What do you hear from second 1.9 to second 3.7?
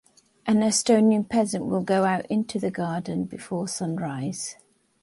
out into the garden before